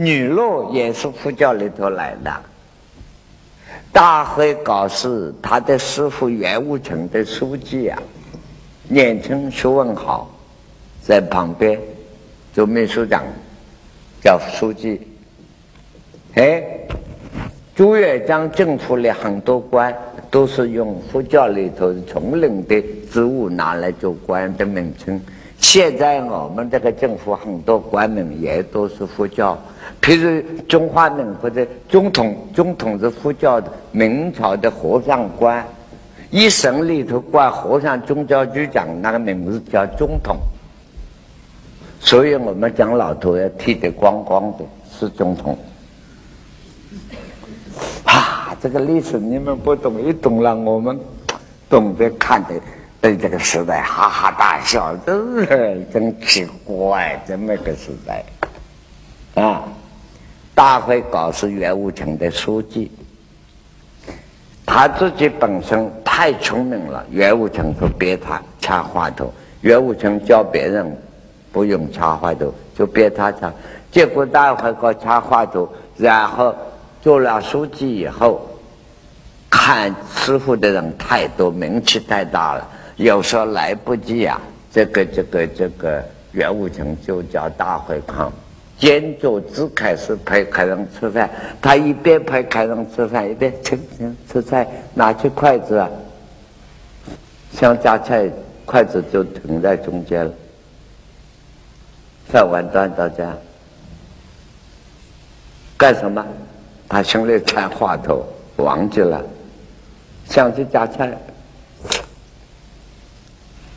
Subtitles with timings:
[0.00, 2.32] 女乐也是佛教里头来的。
[3.92, 8.00] 大会搞事，他的师傅袁武成的书记啊，
[8.86, 10.30] 年轻学问好，
[11.02, 11.80] 在旁边
[12.54, 13.24] 做秘书长，
[14.22, 15.00] 叫书记。
[16.34, 16.62] 哎，
[17.74, 19.92] 朱元璋政府里很多官
[20.30, 22.80] 都是用佛教里头丛林的
[23.10, 25.20] 植物拿来做官的名称。
[25.60, 29.58] 现在我们这个政府很多官名也都是佛教，
[30.00, 35.66] 譬如中华民国的总统，总统是佛教的，明朝的和尚官，
[36.30, 40.36] 一省里头挂和尚宗教局长，那个名字叫总统。
[42.00, 44.64] 所以我们讲老头要剃得光光的，
[44.98, 45.58] 是总统。
[48.04, 50.98] 啊，这个历史你们不懂，一懂了我们
[51.68, 52.54] 懂得看的。
[53.00, 58.24] 对这个时代哈哈大笑，真是真奇怪，这么个时代
[59.40, 59.62] 啊！
[60.52, 62.90] 大会搞是袁武成的书记，
[64.66, 67.06] 他自己本身太聪明了。
[67.10, 71.00] 袁武成说别他插话头，袁武成教别人
[71.52, 73.52] 不用插话头，就别他插。
[73.92, 76.52] 结果大会搞插话头，然后
[77.00, 78.44] 做了书记以后，
[79.48, 82.68] 看师傅的人太多，名气太大了。
[82.98, 84.40] 有时候来不及呀，
[84.72, 88.32] 这个这个这个袁武成就叫大会康，
[88.76, 91.30] 兼做只开始陪客人吃饭，
[91.62, 95.88] 他一边陪客人吃饭，一边吃吃吃菜，拿起筷子啊，
[97.52, 98.28] 想夹菜，
[98.66, 100.32] 筷子就停在中间了，
[102.26, 103.32] 饭碗端到家，
[105.76, 106.26] 干什么？
[106.88, 108.26] 他心里插话头，
[108.56, 109.22] 忘记了，
[110.28, 111.16] 想去夹菜。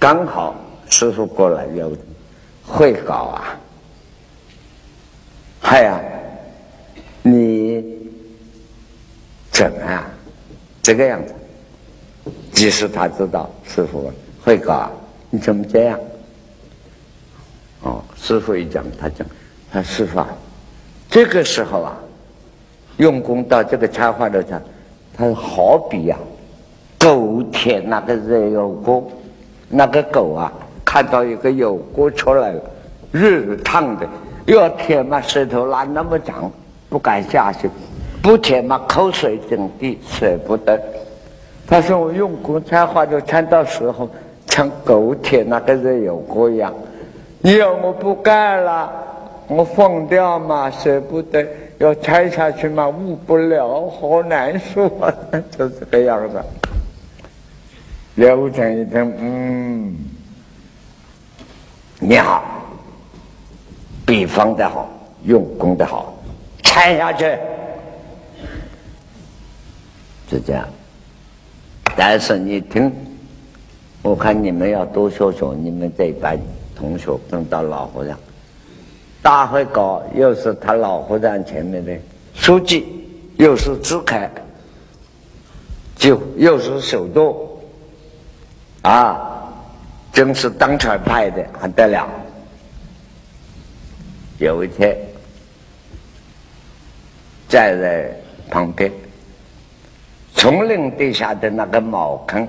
[0.01, 0.55] 刚好
[0.89, 1.87] 师傅过来要
[2.65, 3.55] 会稿啊，
[5.61, 6.01] 哎呀，
[7.21, 7.85] 你
[9.51, 10.09] 怎么啊？
[10.81, 11.35] 这个样子，
[12.51, 14.11] 即使他知道师傅
[14.43, 14.91] 会搞啊，
[15.29, 15.99] 你怎么这样？
[17.83, 19.27] 哦，师傅一讲，他讲，
[19.71, 20.27] 他师傅啊，
[21.11, 21.95] 这个时候啊，
[22.97, 24.59] 用功到这个插花的上，
[25.15, 26.17] 他好比呀，
[26.97, 29.11] 狗舔那个热油锅。
[29.71, 30.51] 那个狗啊，
[30.83, 32.61] 看到一个油锅出来了，
[33.11, 34.05] 热烫的，
[34.45, 36.51] 要舔嘛舌头拉那么长，
[36.89, 37.69] 不敢下去；
[38.21, 40.79] 不舔嘛口水整地，舍不得。
[41.65, 44.09] 他说我用功参花就参到时候，
[44.47, 46.73] 像狗舔那个热油锅一样。
[47.39, 48.91] 你要我不干了，
[49.47, 51.45] 我放掉嘛，舍不得；
[51.77, 55.13] 要拆下去嘛，捂不了，好难受啊，
[55.57, 56.39] 就这个样子。
[58.15, 59.95] 刘成一听，嗯，
[61.97, 62.43] 你好，
[64.05, 64.89] 比方的好，
[65.23, 66.13] 用功的好，
[66.61, 67.37] 拆下去，
[70.27, 70.67] 就这样。
[71.95, 72.93] 但是你听，
[74.01, 76.37] 我看你们要多学学，你们这一班
[76.75, 78.19] 同学碰到老和尚，
[79.21, 81.97] 大会搞又是他老和尚前面的
[82.33, 83.05] 书记，
[83.37, 84.29] 又是支开，
[85.95, 87.49] 就又是首都。
[88.81, 89.19] 啊，
[90.11, 92.09] 真是当权派的，还得了。
[94.39, 94.97] 有一天，
[97.47, 98.11] 站在
[98.49, 98.91] 旁边，
[100.35, 102.47] 丛林底下的那个茅坑，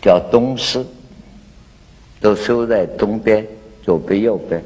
[0.00, 0.86] 叫东施，
[2.20, 3.44] 都收在东边、
[3.82, 4.62] 左边、右边、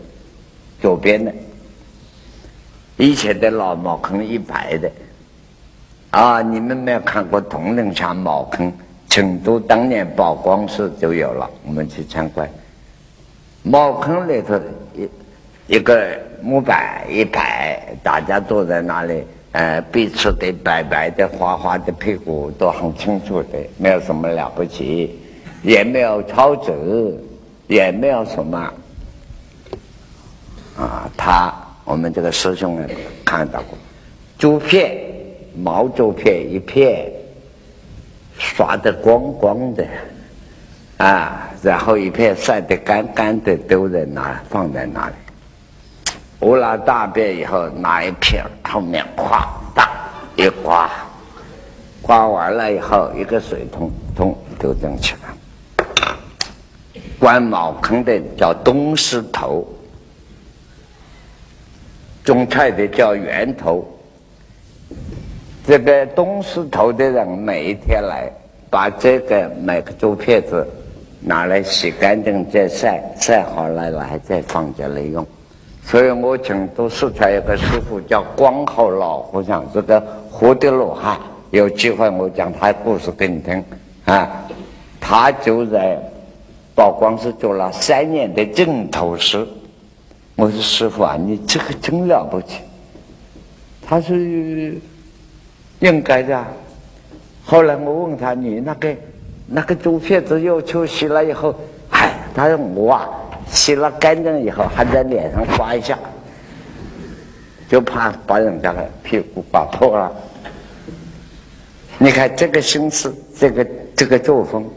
[0.82, 1.32] 左边的。
[2.98, 4.90] 以前的老茅坑一排的，
[6.10, 8.70] 啊，你们没有看过铜陵山茅坑？
[9.08, 12.48] 成都当年宝光寺就有了，我们去参观。
[13.62, 14.60] 茅坑里头
[14.94, 15.08] 一
[15.76, 25.18] 一个木板一排，大家坐在那里，呃，彼此的白白的、花花的屁股都很清楚的，没有什么了不起，
[25.62, 26.72] 也没有超值，
[27.68, 28.58] 也没有什么。
[30.76, 31.54] 啊，他
[31.84, 32.86] 我们这个师兄呢
[33.24, 33.78] 看到过，
[34.36, 34.96] 竹片
[35.56, 37.10] 毛竹片一片。
[38.38, 39.86] 刷得光光的，
[40.98, 45.14] 啊，然后一片晒得干干的，都在那放在那里。
[46.38, 49.90] 我拉大便以后，拿一片后面咵哒
[50.36, 50.90] 一刮，
[52.02, 57.02] 刮完了以后，一个水桶桶就扔起来。
[57.18, 59.66] 关茅坑的叫东石头，
[62.22, 63.90] 种菜的叫源头。
[65.66, 68.30] 这个东石头的人每一天来，
[68.70, 70.64] 把这个每个竹片子
[71.20, 75.26] 拿来洗干净再晒，晒好了来再放这里用。
[75.82, 81.18] 所以我请都四川有个师傅叫光浩老和尚，这个活的罗汉，
[81.50, 83.64] 有机会我讲他的故事给你听
[84.04, 84.46] 啊。
[85.00, 85.98] 他就在
[86.76, 89.44] 宝光寺做了三年的净头师。
[90.36, 92.60] 我说师傅啊，你这个真了不起。
[93.84, 94.16] 他说
[95.80, 96.44] 应该的。
[97.44, 98.94] 后来我问他，你那个
[99.46, 101.54] 那个猪片子要求洗了以后，
[101.90, 103.08] 哎，他说我啊。
[103.48, 105.96] 洗了干净以后，还在脸上刮一下，
[107.68, 110.12] 就怕把人家的屁股刮破了。
[111.96, 114.68] 你看这个心思，这个这个作风，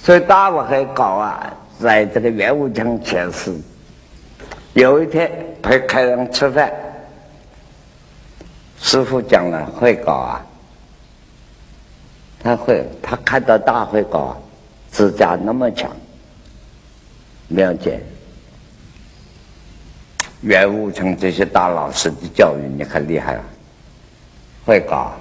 [0.00, 3.54] 所以大伙还搞啊，在这个元武江前世，
[4.72, 5.30] 有一天
[5.62, 6.72] 陪客人吃饭，
[8.84, 10.46] 师傅讲了会搞啊，
[12.38, 14.36] 他会他看到大会搞，
[14.90, 15.90] 自家那么强。
[17.48, 17.98] 了解，
[20.42, 23.44] 袁武成这些大老师的教育，你很厉害了，
[24.66, 25.14] 会搞。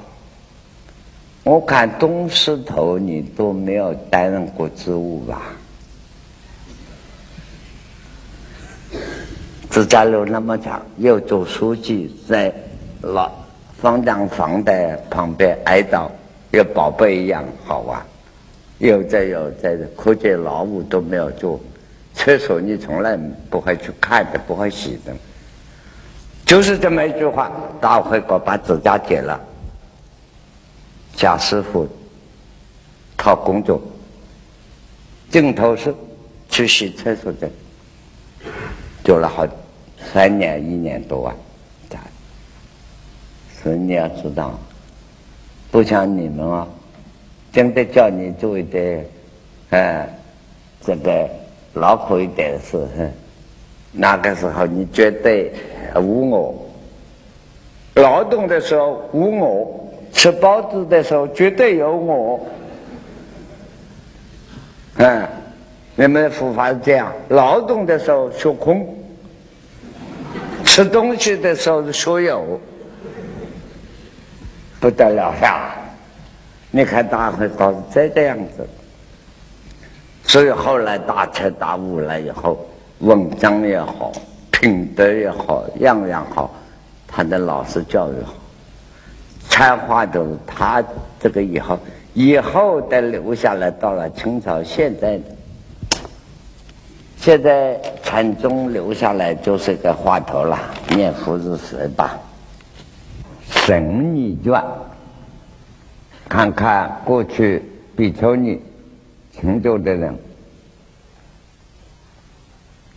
[1.43, 5.41] 我看东石头你都没有担任过职务吧？
[9.69, 12.53] 自家路那么长，又做书记，在
[13.01, 13.31] 老
[13.83, 16.09] 方丈房的旁边挨到，
[16.51, 18.05] 有宝贝一样好啊。
[18.77, 21.59] 又在又在科技劳务都没有做。
[22.13, 23.17] 厕所你从来
[23.49, 25.13] 不会去看的，不会洗的，
[26.45, 27.51] 就是这么一句话。
[27.81, 29.37] 大会哥把指甲剪了，
[31.13, 31.85] 贾师傅
[33.17, 33.81] 靠工作，
[35.29, 35.93] 镜头是
[36.47, 37.49] 去洗厕所的，
[39.03, 39.45] 做了好
[40.13, 41.35] 三年一年多啊。
[43.63, 44.59] 所以你要知道，
[45.71, 46.67] 不像你们啊，
[47.51, 49.05] 真的叫你做一点，
[49.69, 50.07] 嗯，
[50.81, 51.27] 这个。
[51.75, 52.87] 劳苦一点的事，
[53.91, 55.51] 那个时候你绝对
[55.95, 56.53] 无我；
[57.95, 62.39] 劳动的时候无我，吃包子的时候绝对有我。
[64.97, 65.27] 嗯，
[65.95, 68.87] 你们的佛法是这样：劳动的时候说空，
[70.63, 72.61] 吃东西的时候是说有，
[74.83, 75.75] 不得了呀！
[76.69, 78.67] 你看大会搞成这个样子。
[80.25, 82.67] 所以后来大彻大悟了以后，
[82.99, 84.11] 文章也好，
[84.51, 86.53] 品德也好，样样好，
[87.07, 88.33] 他的老师教育好，
[89.47, 90.83] 才华都是他
[91.17, 91.79] 这个以后
[92.13, 93.71] 以后的留下来。
[93.71, 95.17] 到了清朝，现在
[97.15, 100.59] 现在禅宗留下来就是个话头了，
[100.89, 102.19] 念佛是谁吧？
[103.65, 104.61] 神女传，
[106.27, 107.63] 看看过去
[107.95, 108.59] 比丘尼。
[109.35, 110.15] 成就的人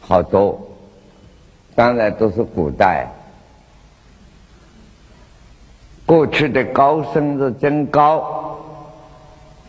[0.01, 0.61] 好多，
[1.75, 3.11] 当然都是古代。
[6.05, 8.59] 过去的高僧是真高，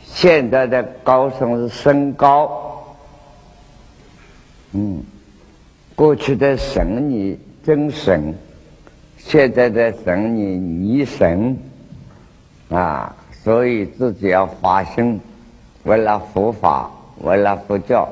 [0.03, 2.95] 现在的高僧是身高。
[4.73, 5.01] 嗯，
[5.95, 8.35] 过去的神你真神，
[9.17, 11.57] 现在在神你泥神
[12.69, 15.19] 啊，所以自己要发心。
[15.83, 16.89] 为了佛法，
[17.21, 18.07] 为了佛教，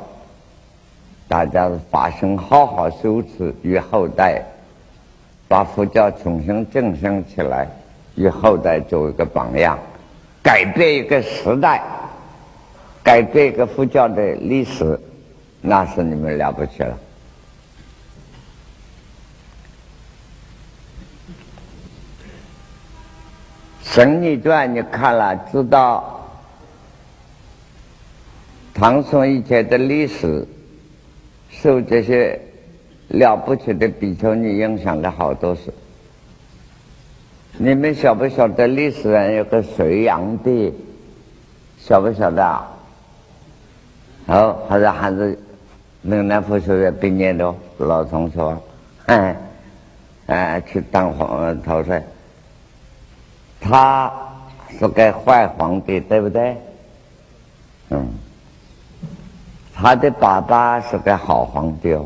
[1.27, 4.41] 大家发心好好修持，与后代
[5.47, 7.67] 把佛教重新振兴起来，
[8.15, 9.77] 与后代做一个榜样，
[10.41, 11.81] 改变一个时代，
[13.03, 15.00] 改变一个佛教的历史，
[15.62, 16.91] 那是你们了不起了。
[23.86, 26.12] 《神逆传》你看了，知道。
[28.74, 30.46] 唐宋以前的历史，
[31.50, 32.38] 受这些
[33.08, 35.74] 了不起的比丘尼影响了好多事。
[37.58, 40.74] 你们晓不晓得历史上有个隋炀帝？
[41.77, 42.44] 晓不晓得？
[42.44, 42.68] 啊？
[44.25, 45.39] 哦，还是还是
[46.01, 48.58] 岭南佛学院毕业的老同学，
[49.06, 49.36] 哎
[50.25, 52.04] 哎，去当皇头帅。
[53.67, 54.13] 他
[54.77, 56.55] 是个坏皇帝，对不对？
[57.89, 58.07] 嗯。
[59.74, 62.05] 他的爸爸是个好皇帝哦，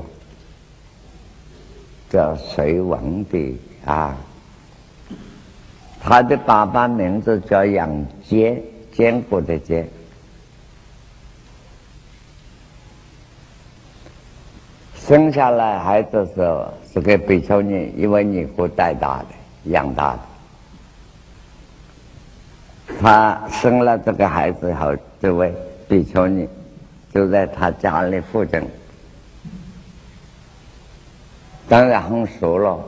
[2.10, 4.16] 叫隋文帝啊。
[6.01, 8.62] 他的爸爸名字叫杨坚，
[8.94, 9.86] 坚固的坚。
[14.96, 19.25] 生下来孩子时候是个比丘尼，因为尼姑带大的、
[19.66, 20.29] 养大的。
[23.01, 25.53] 他生了这个孩子后，这位
[25.88, 26.48] 比丘尼。
[27.12, 28.62] 就在他家里附近，
[31.68, 32.79] 当然很熟了，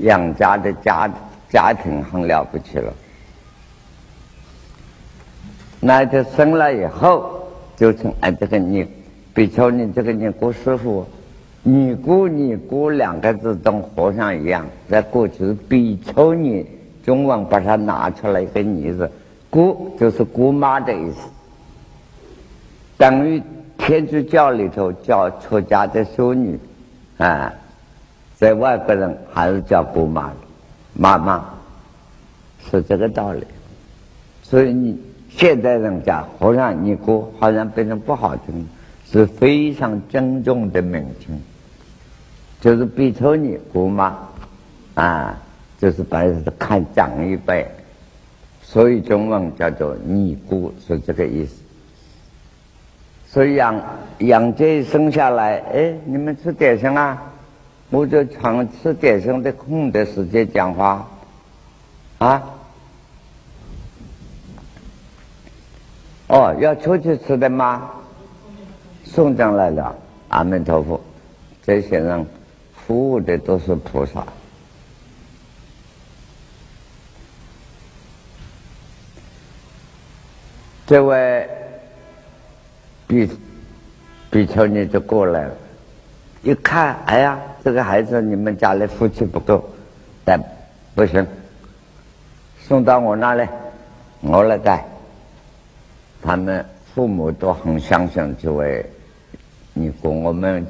[0.00, 1.10] 杨家的家
[1.48, 2.92] 家庭很了不起了。
[5.80, 8.86] 那就生了以后，就成哎这个你，
[9.32, 11.06] 比丘尼这个尼姑师傅，
[11.62, 16.66] 尼姑尼姑两个字跟和尚一样，在过去是比丘尼，
[17.02, 19.10] 中文把它拿出来一个尼字，
[19.50, 21.28] 姑就是姑妈的意思，
[22.96, 23.42] 等于
[23.76, 26.58] 天主教里头叫出家的修女，
[27.18, 27.52] 啊。
[28.36, 30.36] 在外国人还是叫姑妈的，
[30.94, 31.44] 妈妈
[32.70, 33.44] 是这个道理。
[34.44, 34.96] 所以你
[35.28, 38.68] 现在人家和尚尼姑好像变成不好听，
[39.10, 41.36] 是非常尊重的名称，
[42.60, 44.16] 就是比丘尼姑妈
[44.94, 45.36] 啊，
[45.80, 47.66] 就是本来是看长一辈，
[48.70, 51.54] 所以中文叫做尼姑是这个意思。
[53.26, 53.82] 所以杨
[54.18, 57.32] 杨杰生下来，哎，你们吃点心啊？
[57.88, 61.08] 我就常吃点心的空的时间讲话，
[62.18, 62.42] 啊，
[66.26, 67.90] 哦，要出去吃的吗？
[69.02, 69.96] 送上来了，
[70.28, 71.00] 阿弥陀佛，
[71.62, 72.26] 这些人
[72.74, 74.26] 服务的都是菩萨。
[80.88, 81.46] 这位
[83.06, 83.30] 比
[84.30, 85.54] 比丘尼就过来了。
[86.42, 89.62] 一看，哎呀，这个孩子你们家里福气不够，
[90.24, 90.40] 带
[90.94, 91.26] 不行，
[92.62, 93.46] 送到我那里，
[94.22, 94.82] 我来带。
[96.22, 96.64] 他们
[96.94, 98.82] 父母都很相信这位
[99.74, 100.66] 尼姑，我们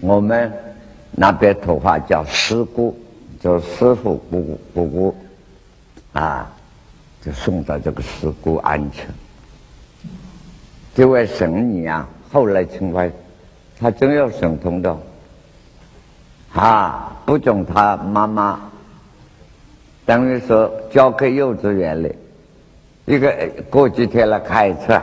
[0.00, 0.52] 我们
[1.10, 2.94] 那边土话叫师姑，
[3.40, 5.16] 叫师傅姑姑姑姑，
[6.12, 6.52] 啊，
[7.24, 9.06] 就送到这个师姑安全。
[10.94, 13.10] 这位神女啊，后来成为。
[13.76, 14.96] 他真有神通的，
[16.52, 18.60] 啊，不准他妈妈，
[20.06, 22.14] 等于说交给幼稚园里，
[23.04, 23.34] 一个
[23.68, 24.98] 过几天来看一次，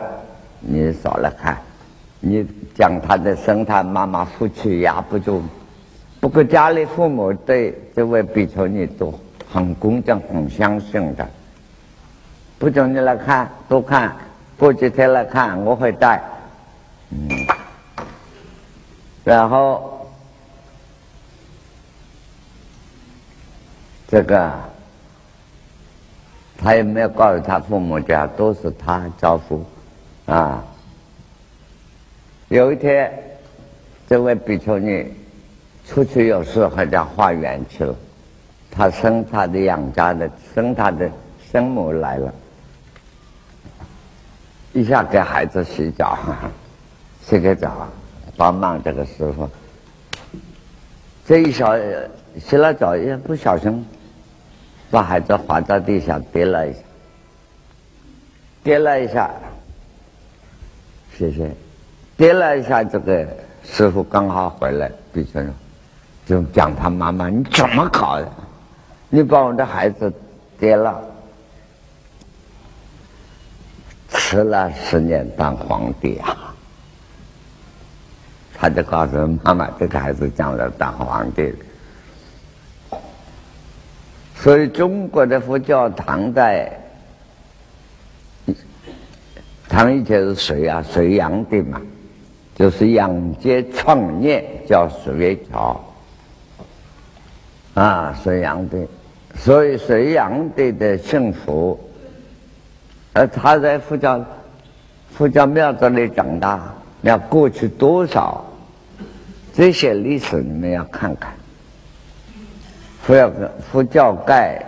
[0.61, 1.57] 你少来看，
[2.21, 5.43] 你讲他的生他妈妈夫妻压不住，
[6.21, 9.13] 不过家里父母对这位比丘尼都
[9.51, 11.29] 很恭敬、很相信的，
[12.61, 14.15] 不准你来看，多看，
[14.55, 16.21] 过几天来看，我会带，
[17.09, 17.27] 嗯。
[19.23, 20.07] 然后，
[24.07, 24.51] 这个
[26.55, 29.65] 他也没有告诉他父母家，都是他招呼
[30.27, 30.63] 啊。
[32.49, 33.11] 有一天，
[34.07, 35.11] 这位比丘尼
[35.87, 37.95] 出去有事，回家化缘去了。
[38.69, 41.09] 他生他的养家的，生他的
[41.51, 42.31] 生母来了，
[44.73, 46.17] 一下给孩子洗澡，
[47.25, 47.87] 洗个澡。
[48.37, 49.47] 帮忙这个师傅，
[51.27, 51.77] 这一小
[52.39, 53.85] 洗了澡一不小心，
[54.89, 56.79] 把孩子滑到地下跌了一下，
[58.63, 59.29] 跌了一下，
[61.15, 61.51] 谢谢，
[62.17, 63.27] 跌了一下，这个
[63.63, 64.89] 师傅刚好回来，
[66.25, 68.27] 就讲他妈妈你怎么搞的？
[69.09, 70.11] 你把我的孩子
[70.57, 70.99] 跌了，
[74.31, 76.55] 迟了十年当皇帝啊！
[78.53, 81.53] 他就告诉妈妈：“这个孩子将来当皇帝。”
[84.33, 86.71] 所以中国的佛教唐代，
[89.67, 91.81] 唐以前是隋啊，隋炀帝嘛，
[92.55, 95.83] 就是杨杰创业叫隋朝
[97.73, 98.87] 啊，隋炀帝。
[99.35, 101.77] 所以隋炀帝的幸福，
[103.13, 104.23] 而他在佛教
[105.13, 108.45] 佛教庙子里长大，要过去多少？
[109.53, 111.33] 这些历史你们要看看，
[113.03, 113.31] 佛教
[113.69, 114.65] 佛教界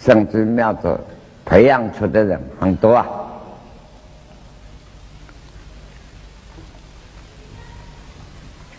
[0.00, 0.98] 甚至庙子
[1.44, 3.06] 培养出的人很多啊。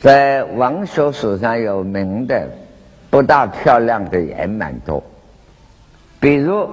[0.02, 2.46] 在文学史上有名的
[3.10, 5.02] 不大漂亮的也蛮多，
[6.20, 6.68] 比如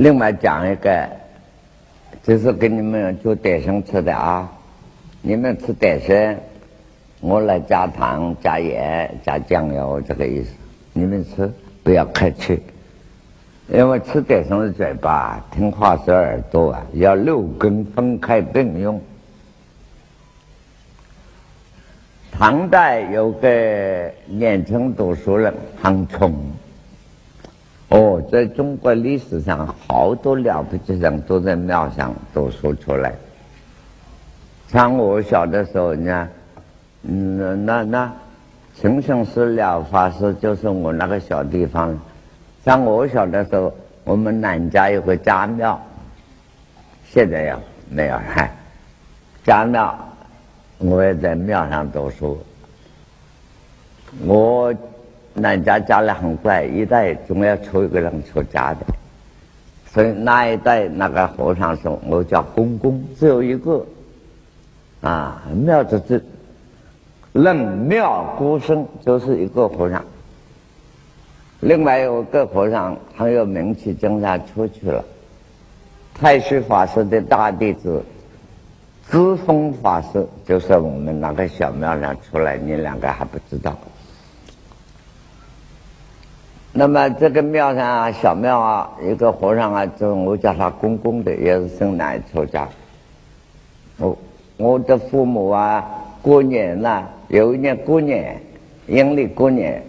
[0.00, 1.08] 另外讲一个。
[2.22, 4.46] 这是给你们做点心吃的啊！
[5.22, 6.36] 你们吃点心，
[7.20, 10.50] 我来加糖、加盐、加酱油，这个意思。
[10.92, 11.50] 你们吃
[11.82, 12.60] 不要客气，
[13.68, 19.00] 因为吃点心的嘴巴听话是耳朵啊，要六根分开并用。
[22.30, 26.34] 唐代有个年轻读书人很穷。
[27.90, 33.12] 哦，在中国历史上，好多了不起人都在庙上读书出来。
[34.68, 36.28] 像我小的时候，呢，
[37.02, 38.12] 嗯，那那
[38.76, 41.98] 清香寺了法师就是我那个小地方。
[42.64, 45.80] 像我小的时候，我们南家有个家庙，
[47.08, 48.50] 现在呀没有了。
[49.42, 49.98] 家庙，
[50.78, 52.38] 我也在庙上读书。
[54.24, 54.72] 我
[55.34, 58.86] 南家家里很怪，一代总要出一个人出家的，
[59.86, 63.84] 所以那一代那个和尚说，我叫公公，只有一个。
[65.02, 66.22] 啊，庙子之
[67.32, 70.04] 任庙孤生就是一个和尚。
[71.60, 75.02] 另外有个和尚很有名气，经常出去了。
[76.12, 78.02] 太虚法师的大弟子
[79.08, 83.74] 知风法师，就是我们那个小庙上出来，你两个还不知道。
[86.72, 92.68] 那么这个庙上啊，小庙啊，一个和尚啊，就我叫他公公的，也是生男出家。
[93.98, 94.16] 我
[94.56, 95.84] 我的父母啊，
[96.22, 98.40] 过年呐，有一年过年，
[98.86, 99.82] 阴历过年。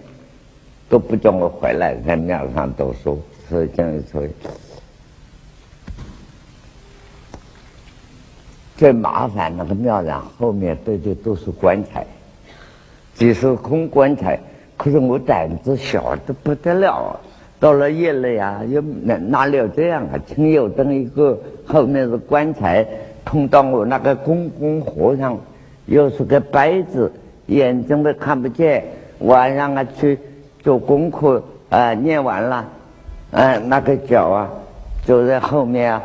[0.89, 4.29] 都不叫我回来，在庙上读书，所以这样所以
[8.75, 12.05] 最麻烦那个庙上后面堆的都是棺材，
[13.15, 14.38] 几十空棺材。
[14.81, 17.15] 可是我胆子小的不得了，
[17.59, 20.17] 到了夜里啊，又哪哪里有这样啊？
[20.25, 22.83] 青油灯一个，后面是棺材，
[23.23, 25.38] 碰到我那个公公和尚，
[25.85, 27.11] 又是个白子，
[27.45, 28.83] 眼睛都看不见，
[29.19, 30.17] 晚上啊去。
[30.63, 32.65] 做功课啊，念完了，
[33.31, 34.50] 嗯，那个脚啊，
[35.05, 36.01] 走在后面啊。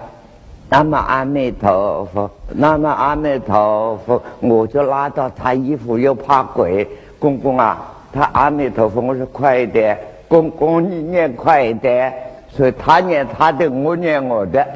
[0.68, 6.86] 那么阿弥陀佛，那么阿弥陀佛，我就拉到他衣服，又怕鬼。
[7.18, 9.98] 公公啊，他阿弥陀佛，我说快一点，
[10.28, 12.12] 公公你念快一点。
[12.48, 14.66] 所以他念他的，我念我的。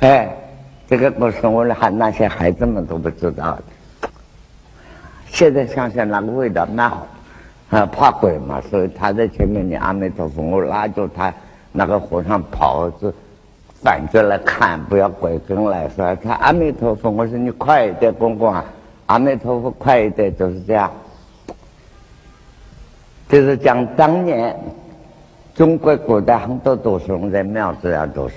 [0.00, 0.28] 哎，
[0.88, 4.08] 这个故事我喊那些孩子们都不知道的。
[5.28, 7.06] 现在想想那个味道蛮好。
[7.70, 11.32] 啊，怕鬼嘛，所以他在前面念阿弥陀佛，我拉住他，
[11.72, 13.10] 那个和尚跑是
[13.82, 18.62] 反着来看，不要鬼跟来说他阿弥陀佛，我说你快一点，公公啊，
[19.06, 20.90] 阿弥陀佛快一点，就是这样。
[23.32, 24.54] 就是讲当年
[25.54, 28.34] 中国古代很多读书人在庙子上读书，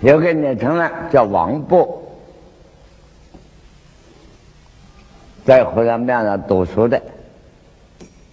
[0.00, 1.88] 有个年轻人叫王勃。
[5.44, 7.02] 在和尚庙上读书的，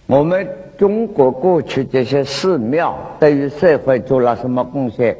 [0.06, 5.16] 我们中国过去这些寺庙对于社会做了什么贡献，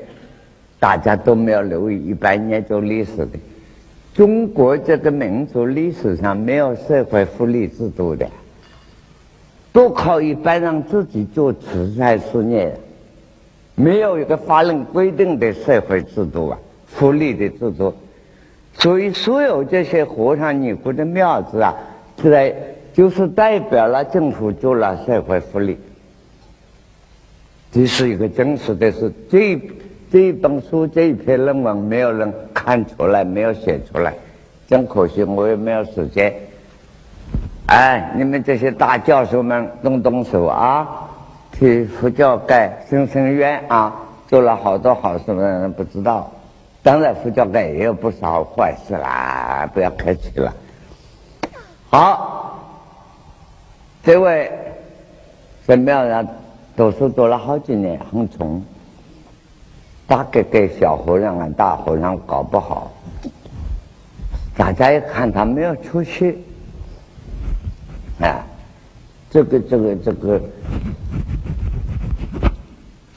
[0.78, 2.06] 大家都没有留意。
[2.06, 3.36] 一般研究历史的，
[4.14, 8.24] 中国这个民族历史上没有社会福利制度的，
[9.72, 12.74] 都靠一般人自己做慈善事业，
[13.74, 17.94] 没有一个法律规定的社会制度啊，福利的制度。
[18.74, 21.74] 所以，所有这些和尚尼姑的庙子啊，
[22.16, 22.54] 在
[22.92, 25.76] 就是代表了政府做了社会福利。
[27.72, 29.12] 这是一个真实的事。
[29.28, 29.60] 这
[30.10, 34.14] 这一本书这一篇论文，没有人看出来，没有写出来，
[34.66, 36.34] 真可惜，我也没有时间。
[37.70, 40.88] 哎，你们这些大教授们动动手啊，
[41.52, 43.94] 替佛教界伸伸冤啊，
[44.26, 46.28] 做了好多好事的人不知道。
[46.82, 50.52] 当然，佛教界也有不少坏事啦，不要客气了。
[51.88, 52.58] 好，
[54.02, 54.50] 这位
[55.64, 56.26] 在庙上
[56.76, 58.60] 读书读了好几年，很穷，
[60.08, 62.90] 大概给小和尚啊、大和尚搞不好。
[64.56, 66.36] 大家一看他没有出息，
[68.20, 68.44] 啊，
[69.30, 70.40] 这个、这个、这个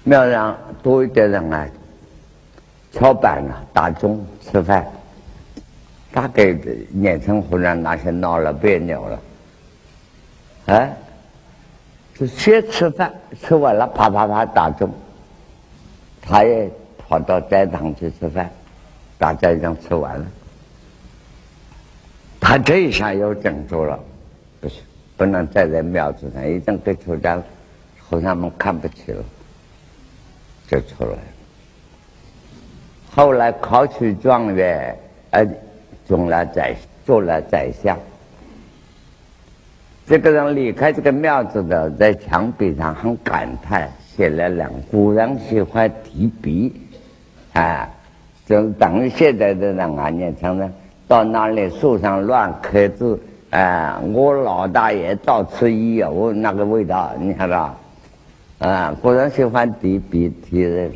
[0.03, 1.67] 庙上多一点人啊。
[2.95, 4.85] 敲板啊，打钟吃饭，
[6.11, 6.55] 大概
[6.91, 9.19] 年轻和尚那些闹了别扭了，
[10.67, 10.95] 哎，
[12.13, 13.11] 就先吃饭，
[13.41, 14.87] 吃完了啪啪啪打钟，
[16.21, 18.47] 他也跑到斋堂去吃饭，
[19.17, 20.25] 大家已经吃完了，
[22.39, 23.99] 他这一下又整住了，
[24.61, 24.83] 不行，
[25.15, 27.41] 不能再在庙子上，已经给出家
[27.99, 29.23] 和尚们看不起了，
[30.67, 31.17] 就出来了。
[33.15, 34.97] 后来考取状元，
[35.29, 35.47] 呃，
[36.07, 37.97] 中了宰，做了宰相。
[40.05, 46.73] 这个人离开这个庙子的，在墙壁上很感叹，写了两古人喜欢提笔，
[47.53, 47.87] 啊，
[48.45, 50.73] 就等于现在的人啊，年轻人
[51.07, 53.17] 到那里树上乱刻字，
[53.53, 57.75] 啊，我老大爷到此一游，那个味道，你看到？
[58.57, 60.89] 啊，古人喜欢提笔提的。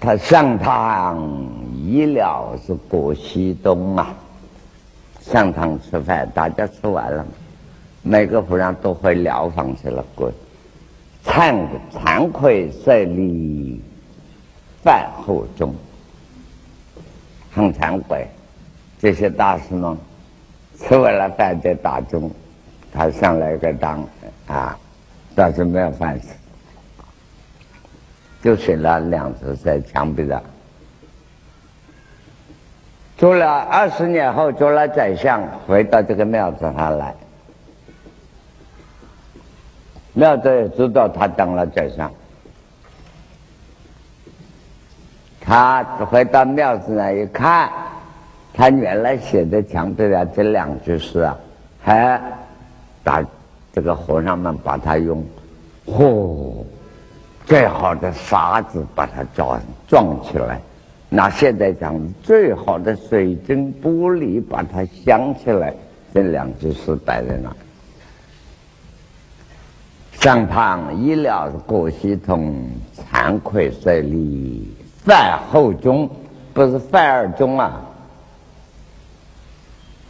[0.00, 1.16] 他上堂
[1.76, 4.12] 一了是过西东啊。
[5.20, 7.24] 上堂吃饭，大家吃完了，
[8.02, 10.04] 每个和尚都回疗房去了。
[10.16, 10.32] 过
[11.24, 11.54] 惭
[11.92, 13.80] 惭愧舍利
[14.82, 15.72] 饭后中，
[17.54, 18.26] 很惭愧。
[19.00, 19.96] 这些大师们
[20.78, 22.30] 吃完了饭在打钟，
[22.92, 24.04] 他上来个当
[24.46, 24.76] 啊，
[25.34, 26.28] 但是没有饭吃，
[28.42, 30.42] 就睡了两只在墙壁上。
[33.16, 37.14] 做了二十年后，做了宰相，回到这个庙子上来。
[40.12, 42.12] 庙子也知道他当了宰相，
[45.40, 47.70] 他回到庙子那一看，
[48.58, 51.38] 他原来写的墙壁上这两句诗啊，
[51.80, 52.20] 还
[53.04, 53.24] 把
[53.72, 55.24] 这个和尚们把他用
[55.86, 56.64] 嚯
[57.46, 60.60] 最好的沙子把它撞撞起来。
[61.08, 65.72] 那现在讲最好的水晶玻璃，把它镶起来，
[66.12, 67.54] 这两句诗摆在那。
[70.20, 74.68] 上堂医疗过系统，惭愧舍利
[75.04, 76.10] 饭后中，
[76.52, 77.84] 不是饭二中啊。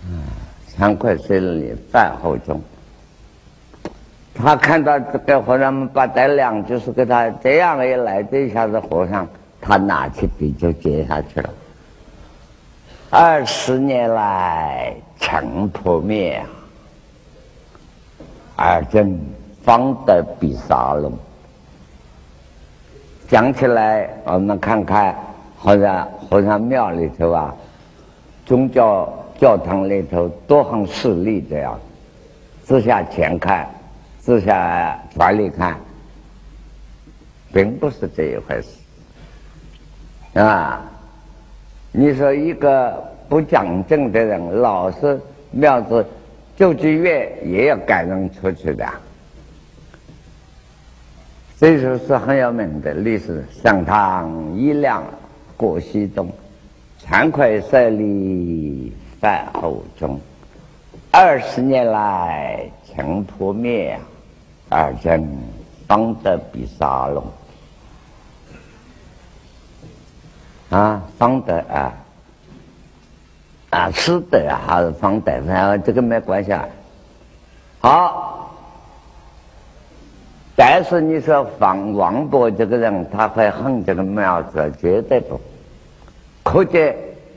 [0.08, 0.22] 嗯，
[0.74, 2.60] 惭愧舍利饭后中。
[4.34, 9.28] 他看到这个和尚们把这两句是给他这样一来，这下子和尚。
[9.60, 11.50] 他拿起笔就接下去了。
[13.10, 16.40] 二十年来尘破灭，
[18.54, 19.18] 而今
[19.64, 21.12] 方得比沙龙。
[23.26, 25.14] 讲起来，我们看看，
[25.58, 27.52] 和尚，和尚庙里头啊，
[28.46, 31.78] 宗教教堂里头都很势利这样，
[32.64, 33.66] 自下前看，
[34.18, 35.78] 自下船里看，
[37.52, 40.40] 并不是这一回事。
[40.40, 40.84] 啊，
[41.92, 45.20] 你说一个不讲正的人，老是
[45.52, 46.04] 庙子
[46.56, 48.86] 救济院也要赶人出去的，
[51.58, 53.44] 这就是很有名的历史。
[53.62, 55.02] 上堂一亮
[55.56, 56.28] 过西东，
[57.00, 60.20] 惭愧舍利饭后中。
[61.10, 63.98] 二十年来尘破灭，
[64.68, 65.40] 而今
[65.86, 67.24] 方得比沙龙。
[70.70, 71.92] 啊，方德啊，
[73.70, 75.32] 啊，师德，还是方德？
[75.46, 76.68] 然后这个没关系啊。
[77.80, 78.54] 好，
[80.54, 85.40] 但是你说方王伯这个人，他会恨这个庙子，绝对不。
[86.42, 86.94] 可见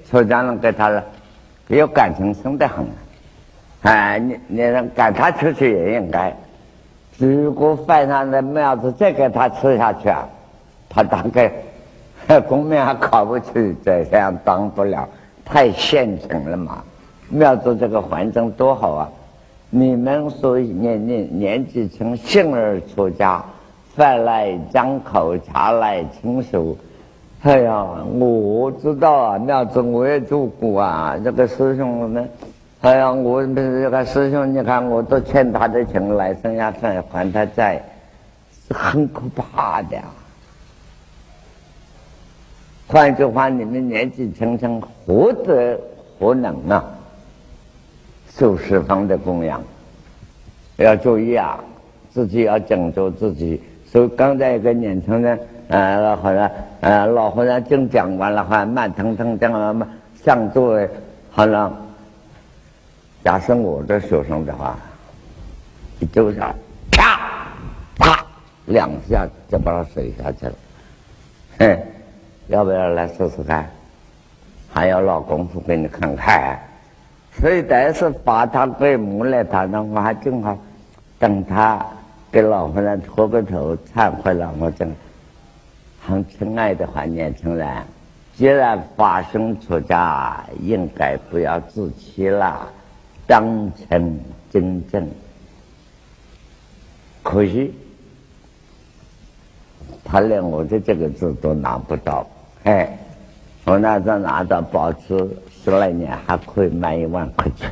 [0.10, 1.02] 出家人给他
[1.68, 2.86] 有感情深得很。
[3.84, 4.62] 哎，你你
[4.96, 6.36] 赶他出去也应该。
[7.18, 10.28] 如果饭上的庙子再给他吃下去啊，
[10.90, 11.52] 他大概。
[12.48, 15.10] 公庙还考不去，这样当不了，
[15.44, 16.82] 太现成了嘛。
[17.30, 19.10] 庙子这个环境多好啊！
[19.70, 23.44] 你们说年年年纪轻，幸而出家，
[23.96, 26.78] 饭来张口，茶来亲手。
[27.44, 27.84] 哎呀，
[28.20, 31.18] 我知道啊，庙子我也做过啊。
[31.24, 32.30] 这个师兄们，
[32.82, 37.82] 哎呀，我们这个师兄，你看我都欠他的情来生下饭还他债，
[38.68, 39.98] 是很可怕的。
[42.86, 45.80] 换句话，你们年纪轻轻，何德
[46.20, 46.86] 何能啊？
[48.30, 49.64] 受十方的供养，
[50.78, 51.60] 要注意啊，
[52.12, 53.60] 自己要讲究自己。
[53.88, 55.40] 所以刚才一个年轻人，
[55.72, 59.88] 呃，好像呃，老和尚正讲完了，还慢腾腾讲完嘛，
[60.24, 60.90] 上座位，
[61.32, 61.74] 好像，
[63.24, 64.76] 假设我的学生的话，
[66.12, 66.38] 就是，
[66.92, 67.20] 啪，
[67.98, 68.26] 啪，
[68.66, 70.54] 两下就把他甩下去了，
[71.58, 71.80] 嘿。
[72.48, 73.66] 要不要来试试看？
[74.74, 76.60] 还要老功夫给你看看。
[77.40, 80.58] 所以，但是把他给木来他那我还正好
[81.18, 81.80] 等他
[82.30, 84.54] 给老和尚磕个头忏悔了。
[84.60, 84.94] 我正
[86.04, 87.84] 很亲爱的话，年轻人，
[88.36, 92.68] 既然发生出家，应该不要自欺了，
[93.28, 95.08] 当成真正。
[97.22, 97.72] 可惜
[100.04, 102.28] 他连我的这个字都拿不到。
[102.64, 102.98] 哎，
[103.64, 105.30] 我那时候拿到保持
[105.64, 107.72] 十来年，还可以卖一万块钱。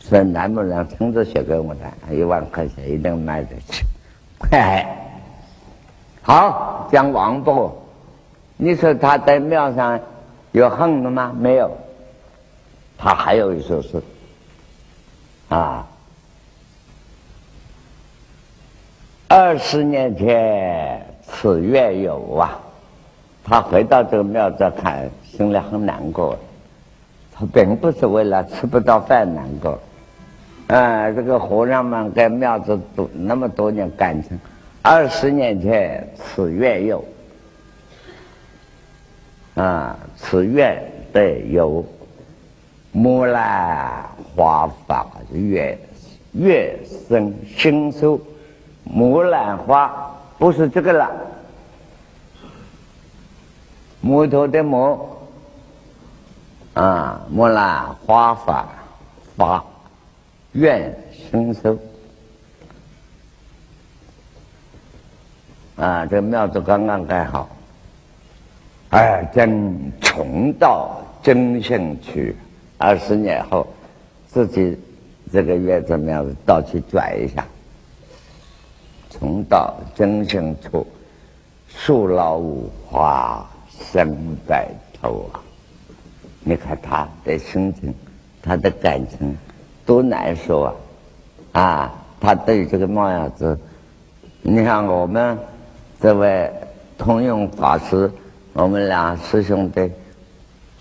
[0.00, 3.82] 所以南木人亲自写给我的，一万块钱一定卖得起。
[4.50, 4.84] 嘿，
[6.22, 7.76] 好，讲王伯，
[8.56, 9.98] 你说他在庙上
[10.52, 11.34] 有恨的吗？
[11.36, 11.70] 没有，
[12.96, 14.00] 他还有一首诗
[15.48, 15.84] 啊，
[19.28, 22.58] 二十年前此月有啊。
[23.44, 26.38] 他回到这个庙子看，心里很难过。
[27.34, 29.76] 他并不是为了吃不到饭难过，
[30.68, 34.38] 啊，这个和尚们跟庙子多那么多年感情，
[34.82, 37.04] 二十年前此愿有，
[39.54, 41.84] 啊，此愿得有
[42.90, 45.78] 木兰花发月
[46.32, 46.76] 月
[47.08, 48.20] 生新收，
[48.82, 51.10] 木兰花不是这个了，
[54.00, 55.08] 木头的木。
[56.74, 58.66] 啊，木兰花发
[59.36, 59.62] 发
[60.52, 61.78] 愿生收。
[65.82, 66.06] 啊！
[66.06, 67.48] 这庙子刚刚盖好，
[68.90, 72.36] 哎，真重到真兴去。
[72.78, 73.66] 二十年后，
[74.28, 74.78] 自己
[75.32, 77.44] 这个月子庙子到去转一下，
[79.10, 80.86] 重到真兴处，
[81.66, 84.68] 树老无花生白
[85.00, 85.42] 头啊！
[86.44, 87.92] 你看他的心情，
[88.40, 89.36] 他的感情
[89.84, 90.74] 多难受啊！
[91.50, 93.58] 啊，他对这个猫样子，
[94.42, 95.36] 你看我们
[96.02, 96.50] 这位
[96.98, 98.10] 通用法师，
[98.54, 99.88] 我们俩师兄弟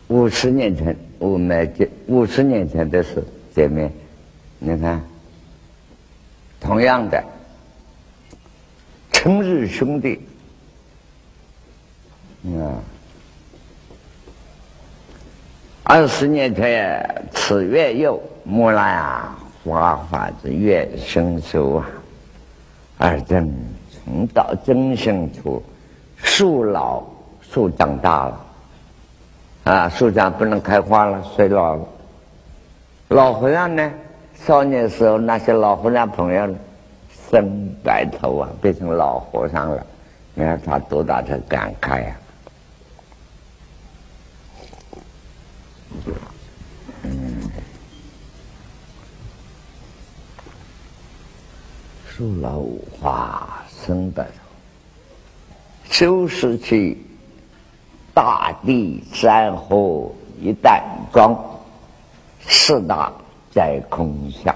[0.07, 3.93] 五十年前我们见五十年前的事见面，
[4.57, 4.99] 你看
[6.59, 7.23] 同样的
[9.11, 10.19] 成日兄弟，
[12.57, 12.81] 啊。
[15.83, 21.87] 二十年前，此月又木兰啊，花花之月生疏啊。
[22.97, 23.53] 二正
[24.05, 25.61] 重到真心处，
[26.17, 27.03] 树老
[27.41, 28.45] 树长大了，
[29.65, 31.85] 啊，树长不能开花了，衰老了。
[33.09, 33.91] 老和尚呢，
[34.35, 36.55] 少年时候那些老和尚朋友，
[37.29, 39.85] 生白头啊，变成老和尚了。
[40.33, 42.15] 你看他多大的感慨呀！
[47.03, 47.51] 嗯，
[52.07, 54.23] 树老五花生白。
[54.23, 54.29] 头，
[55.89, 56.97] 收拾起
[58.13, 61.37] 大地山河一旦庄，
[62.47, 63.11] 四大
[63.53, 64.55] 在空下。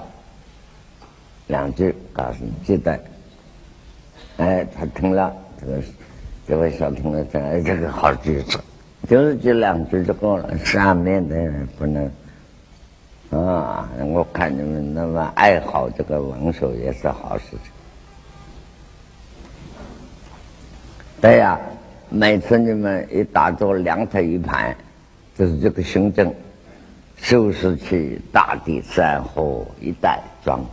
[1.48, 3.00] 两句告诉你记得。
[4.38, 5.82] 哎，他听了这个，
[6.48, 8.60] 这位小听了这哎，这个好句子。
[9.08, 12.12] 就是这两句就够了，上面的人不能
[13.30, 13.88] 啊！
[14.00, 17.75] 我看你们那么爱好这个文手也是好事情。
[21.22, 21.60] 对呀，
[22.10, 24.76] 每次你们一打坐两腿一盘，
[25.36, 26.32] 就是这个胸针，
[27.18, 30.64] 收拾起大地山河一带装，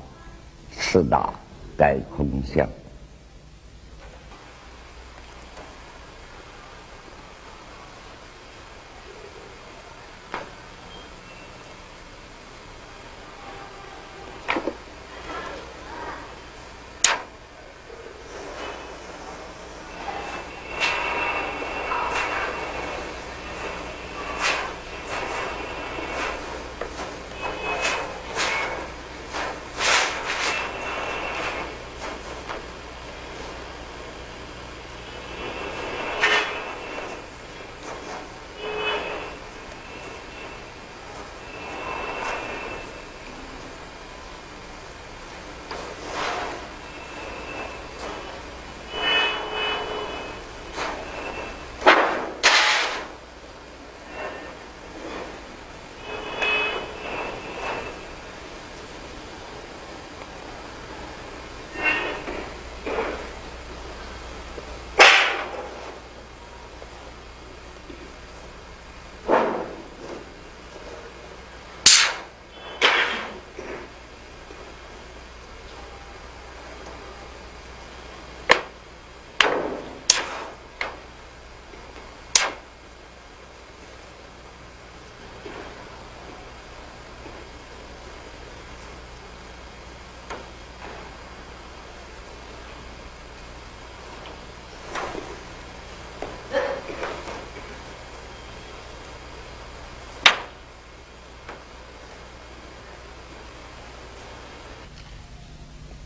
[0.72, 1.32] 四大
[1.76, 2.68] 盖空相。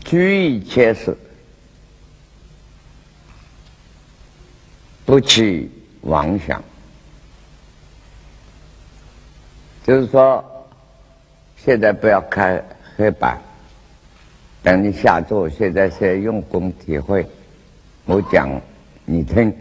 [0.07, 1.13] 居一切事，
[5.05, 5.69] 不起
[6.03, 6.63] 妄想。
[9.83, 10.41] 就是说，
[11.57, 12.63] 现在不要看
[12.95, 13.37] 黑板，
[14.63, 17.27] 等你下座，现在先用功体会。
[18.05, 18.49] 我讲，
[19.03, 19.53] 你听，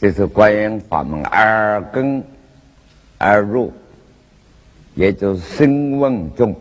[0.00, 2.24] 这是观音法门耳根
[3.18, 3.70] 而入，
[4.94, 6.58] 也就是声闻中，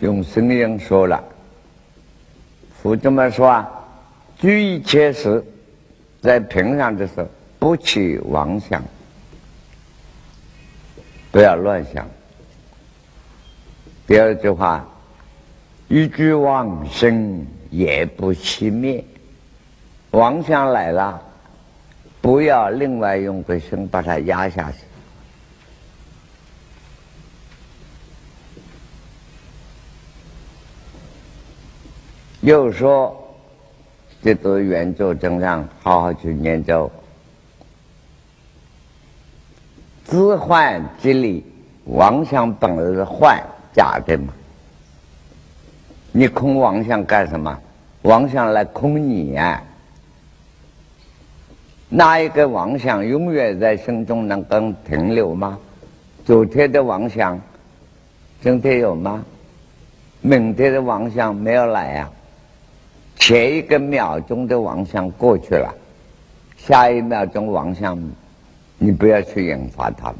[0.00, 1.24] 用声音说了。
[2.82, 3.68] 佛这么说啊，
[4.38, 5.44] 居一切时，
[6.20, 7.26] 在平常的时候
[7.58, 8.82] 不起妄想，
[11.32, 12.06] 不要乱想。
[14.06, 14.86] 第二句话，
[15.88, 19.04] 一句妄生也不熄灭，
[20.12, 21.20] 妄想来了。
[22.20, 24.78] 不要另外用个心把它压下去。
[32.40, 33.16] 又说，
[34.22, 36.90] 这都圆咒正上，好好去念咒。
[40.04, 41.44] 知幻即理，
[41.86, 43.42] 妄想本来是幻
[43.74, 44.32] 假的嘛。
[46.12, 47.58] 你空妄想干什么？
[48.02, 49.62] 妄想来空你啊！
[51.88, 55.58] 哪一个妄想永远在心中能够停留吗？
[56.24, 57.38] 昨天的妄想，
[58.40, 59.24] 今天有吗？
[60.20, 62.10] 明天的妄想没有来呀。
[63.18, 65.74] 前一个秒钟的妄想过去了，
[66.56, 67.98] 下一秒钟妄想，
[68.78, 70.16] 你不要去引发它们。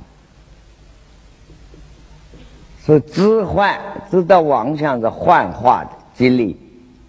[2.85, 3.79] 是知幻，
[4.11, 6.57] 知道妄想是幻化的激励，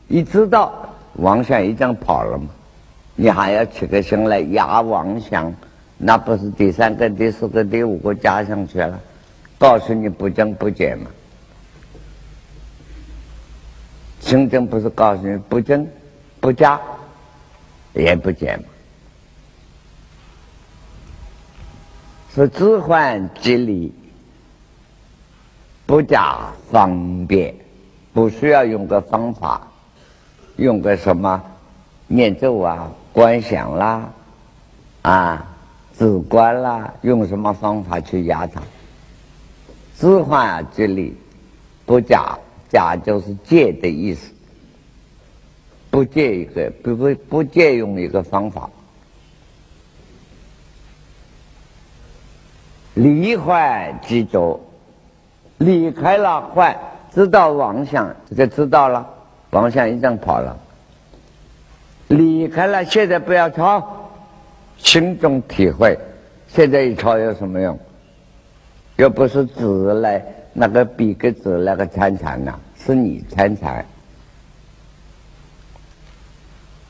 [0.07, 0.73] 一知道
[1.15, 2.47] 妄想已经跑了吗？
[3.15, 5.53] 你还要起个心来压妄想，
[5.97, 8.99] 那不是第三个、第四个、第五个加上去了？
[9.57, 11.09] 告诉你不增不减嘛。
[14.29, 15.87] 真正不是告诉你不增
[16.39, 16.79] 不加
[17.93, 18.65] 也不减吗？
[22.35, 23.91] 是置换即离，
[25.87, 27.55] 不加方便，
[28.13, 29.67] 不需要用个方法，
[30.57, 31.43] 用个什么
[32.05, 32.87] 念咒啊？
[33.11, 34.07] 观想啦，
[35.01, 35.43] 啊，
[35.91, 38.61] 自观啦，用什么方法去压它？
[39.95, 41.17] 自幻之力，
[41.83, 42.37] 不假，
[42.69, 44.31] 假就是借的意思，
[45.89, 48.69] 不借一个，不不不借用一个方法，
[52.93, 54.59] 离坏即着，
[55.57, 56.77] 离开了坏，
[57.13, 59.07] 知道妄想，这就知道了，
[59.49, 60.57] 妄想一阵跑了。
[62.07, 64.11] 离开了，现在不要抄，
[64.77, 65.97] 心中体会。
[66.47, 67.77] 现在一抄有什么用？
[68.97, 73.85] 又不是纸来，那个笔格子那个参禅呐，是你参禅。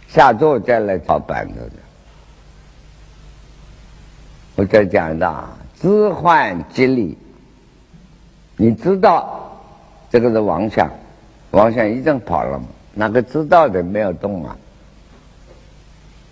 [0.07, 1.71] 下周再来抄板子的。
[4.55, 7.17] 我在讲的，知幻即离。
[8.57, 9.57] 你知道
[10.09, 10.89] 这个是妄想，
[11.51, 12.65] 妄想已经跑了嘛？
[12.93, 14.57] 那个知道的没有动啊？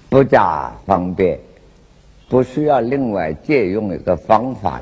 [0.10, 1.40] 不加方便，
[2.28, 4.82] 不需要另外借用一个方法。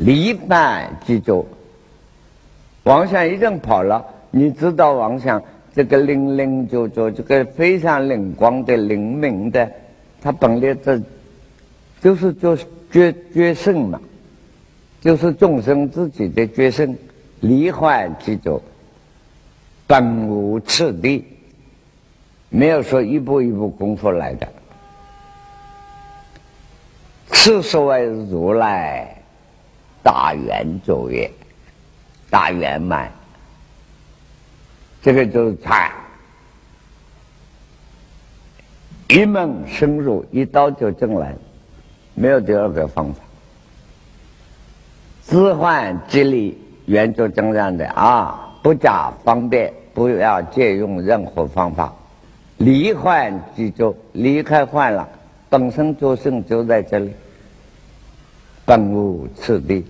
[0.00, 1.46] 离犯即就，
[2.84, 5.42] 妄想一定跑了，你知道王想
[5.74, 9.70] 这个灵灵就就这个非常灵光的灵敏的，
[10.20, 11.00] 他本来这
[12.00, 12.56] 就是就
[12.90, 14.00] 决决胜嘛，
[15.00, 16.96] 就是众生自己的决胜。
[17.40, 18.60] 离幻即就，
[19.86, 21.24] 本无次第。
[22.52, 24.48] 没有说一步一步功夫来的，
[27.28, 29.19] 此所谓如来
[30.02, 31.30] 大圆作业，
[32.30, 33.10] 大圆满，
[35.02, 35.90] 这个就是禅，
[39.08, 41.34] 一门深入，一刀就进来，
[42.14, 43.20] 没有第二个方法，
[45.22, 51.92] 自换即离，圆就这样的啊，不假方便，不要借用任何方法。
[52.56, 55.08] 离幻即就离开幻了，
[55.48, 57.10] 本身作圣就在这里，
[58.66, 59.84] 本无此地。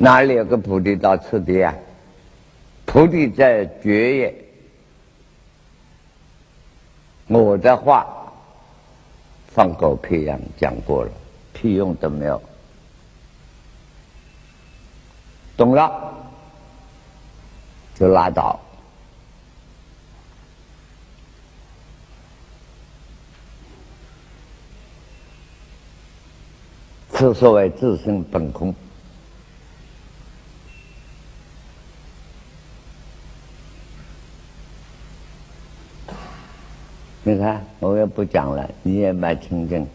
[0.00, 1.74] 哪里有个菩提道次第啊？
[2.86, 4.44] 菩提在觉也。
[7.26, 8.06] 我的话
[9.48, 11.10] 放狗屁一样讲过了，
[11.52, 12.40] 屁用都没有。
[15.56, 16.14] 懂了
[17.96, 18.58] 就拉倒。
[27.10, 28.72] 此所谓自性本空。
[37.28, 39.86] 你看，我也不讲了，你也蛮清净。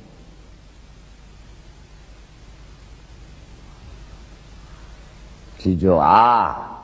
[5.57, 6.79] 记住啊，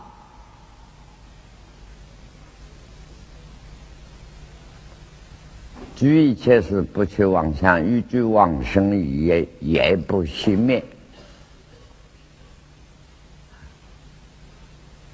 [5.96, 10.84] 居一切事不去妄想，欲居往生也也不熄灭。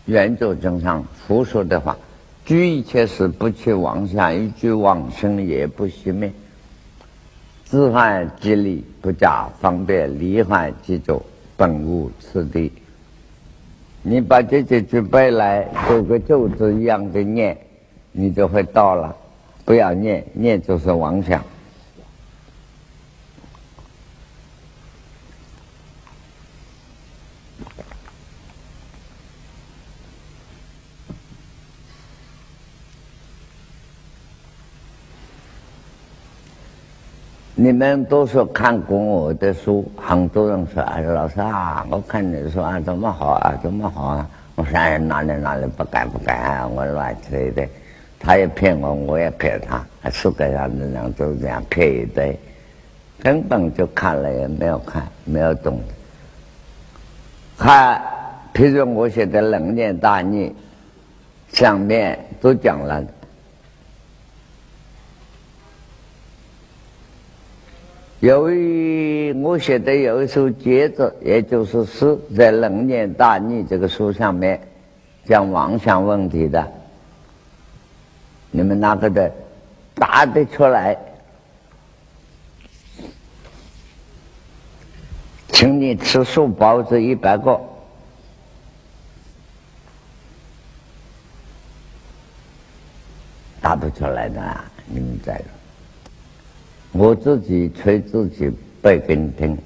[0.05, 1.97] 圆咒经上佛说的话：
[2.45, 6.31] 居一切事不去妄想，一句妄生也不熄灭。
[7.63, 11.25] 自汉即利，不假方便，离汉即走，
[11.57, 12.71] 本无次第。
[14.03, 17.57] 你把这几句背来，做个咒子一样的念，
[18.11, 19.15] 你就会到了。
[19.65, 21.43] 不要念，念就是妄想。
[37.65, 47.67] 你们都说看过我的书，很多人说：“哎，老师啊，我看你说啊，怎么好啊，怎么好啊？”我说：“哪里哪里不敢不敢啊，我乱吹的。”
[48.21, 52.37] 他也骗我，我也骗他，世界上的人都这样骗一堆，
[53.23, 55.81] 根本就看了也没有看，没有懂。
[57.57, 57.99] 看，
[58.53, 60.49] 譬如我写的《冷念大逆》，
[61.57, 63.03] 上面都讲了。
[68.25, 74.59] 由于我写的有一首节子，也就是诗，在《冷念大逆》这个书上面
[75.25, 76.67] 讲妄想问题的，
[78.49, 79.31] 你们哪个的
[79.93, 80.97] 答得出来？
[85.49, 87.61] 请你吃素包子一百个，
[93.61, 95.39] 答不出来的，啊你们在。
[96.97, 98.49] 我自己吹自己
[98.81, 99.57] 背给你听。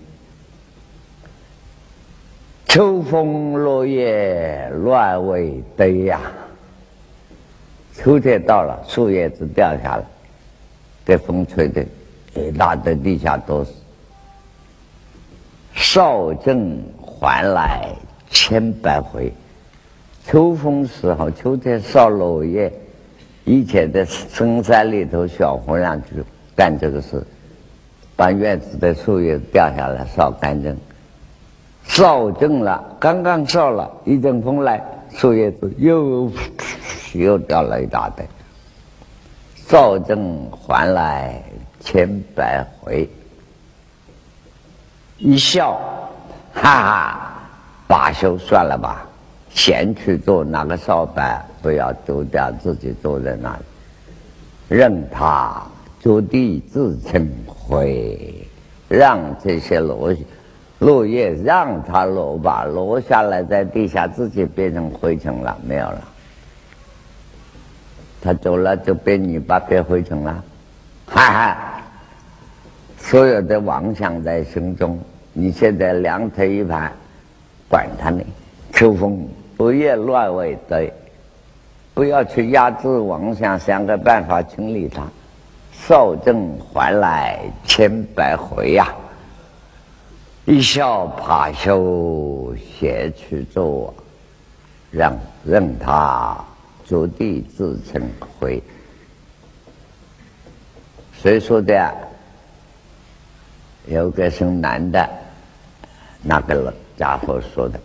[2.65, 6.19] 秋风落叶乱为堆呀，
[7.93, 10.03] 秋天到了，树叶子掉下来，
[11.05, 11.85] 被风吹的，
[12.33, 13.71] 一大堆地下都是。
[15.75, 17.89] 少正还来
[18.31, 19.31] 千百回，
[20.25, 22.73] 秋风时候，秋天扫落叶，
[23.45, 26.23] 以前在深山里头，小姑娘去。
[26.59, 27.23] 干这个事，
[28.17, 30.77] 把院子的树叶掉下来扫干净，
[31.85, 34.83] 扫净了，刚刚扫了一阵风来，
[35.15, 36.29] 树叶子又
[37.15, 38.27] 又掉了一大堆。
[39.55, 41.41] 扫净还来
[41.79, 43.09] 千百回，
[45.17, 45.79] 一笑，
[46.53, 47.33] 哈哈，
[47.87, 49.07] 罢休算了吧，
[49.49, 53.63] 先去做那个扫把，不要丢掉自己坐在那里，
[54.67, 55.63] 任他。
[55.99, 58.47] 着地自成灰，
[58.87, 60.15] 让这些落
[60.79, 66.01] 落叶让它落吧，落下来在地下自己变成灰尘了，没有了。
[68.21, 70.43] 他走了就变泥巴变灰尘了，
[71.05, 71.57] 哈哈！
[72.97, 74.99] 所有的妄想在心中，
[75.33, 76.91] 你现在两腿一盘，
[77.69, 78.21] 管他呢。
[78.73, 79.27] 秋风
[79.57, 80.93] 不叶乱尾对，
[81.93, 85.03] 不要去压制妄想，想个办法清理它。
[85.87, 88.93] 少正还来千百回呀！
[90.45, 93.93] 一笑怕羞斜去做，
[94.91, 96.37] 让任他
[96.85, 98.01] 着地自成
[98.39, 98.61] 灰。
[101.21, 101.93] 谁说的？
[103.87, 105.09] 有个姓男的，
[106.21, 107.79] 那个家伙说的。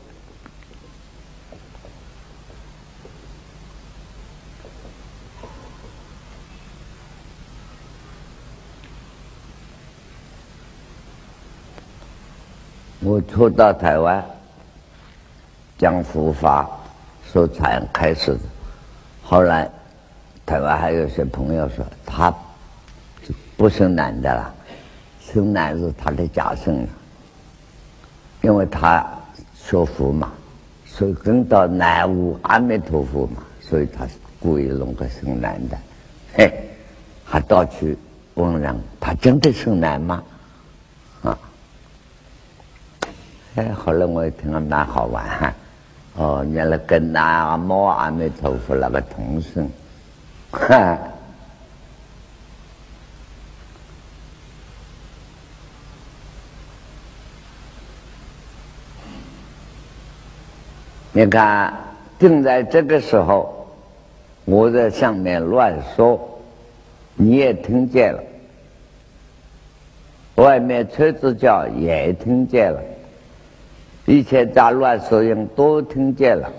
[13.04, 14.24] 我初到台湾
[15.76, 16.66] 讲佛法，
[17.30, 18.34] 说才开始。
[19.22, 19.70] 后来
[20.46, 22.32] 台湾还有些朋友说，他
[23.58, 24.54] 不生男的了，
[25.20, 26.86] 生男是他的假生
[28.40, 29.06] 因为他
[29.54, 30.32] 学佛嘛，
[30.86, 34.08] 所以跟到南无阿弥陀佛嘛，所以他
[34.40, 35.76] 故意弄个生男的，
[36.38, 36.50] 嘿，
[37.22, 37.94] 还到处
[38.32, 40.22] 问人，他真的生男吗？
[43.56, 45.54] 哎，后来我一听了，蛮好玩哈！
[46.16, 49.70] 哦，原来跟那阿毛阿弥陀佛那个同生，
[50.50, 50.98] 哈！
[61.12, 61.72] 你看，
[62.18, 63.68] 正在这个时候，
[64.44, 66.18] 我在上面乱说，
[67.14, 68.20] 你也听见了，
[70.34, 72.80] 外面车子叫也听见了。
[74.06, 76.50] 一切杂乱所应都听见了，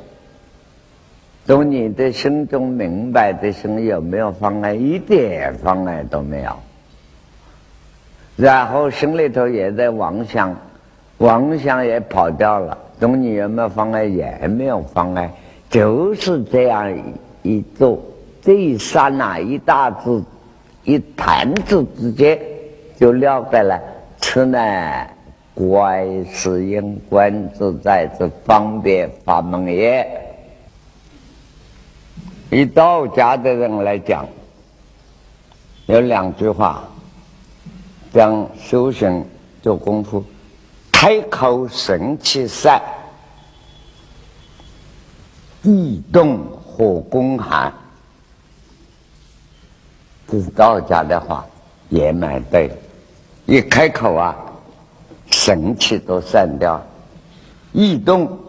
[1.46, 4.74] 从你的心中明白的心有没有妨碍？
[4.74, 6.52] 一点妨碍都没有。
[8.36, 10.56] 然后心里头也在妄想，
[11.20, 12.78] 妄想也跑掉了。
[13.00, 14.06] 从你有没有妨碍？
[14.06, 15.32] 也没有妨碍，
[15.70, 16.91] 就是这样
[17.43, 18.02] 一做，
[18.41, 20.24] 这一刹那一大字
[20.84, 22.39] 一弹指之间
[22.98, 23.80] 就了开了。
[24.18, 24.58] 此呢
[25.56, 30.06] 怪是因观自在之方便法门也。
[32.51, 34.28] 以道家的人来讲，
[35.88, 36.84] 有两句话
[38.14, 39.26] 讲修行
[39.64, 40.24] 做功夫：
[40.91, 42.82] 开口神气散，
[45.64, 47.74] 地动火攻寒。
[50.28, 51.45] 这是道家的话，
[51.89, 52.72] 也蛮对。
[53.45, 54.36] 一开口啊，
[55.38, 56.80] 神气都散掉；
[57.74, 58.40] 一动，